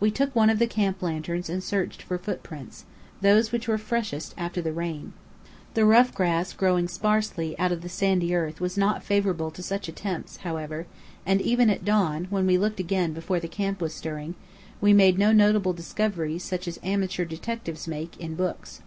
[0.00, 2.84] We took one of the camp lanterns and searched for footprints
[3.22, 5.14] those which were freshest after the rain.
[5.72, 9.88] The rough grass growing sparsely out of the sandy earth was not favourable to such
[9.88, 10.84] attempts, however;
[11.24, 14.34] and even at dawn, when we looked again before the camp was stirring,
[14.82, 18.82] we made no notable discoveries such as amateur detectives make, in books.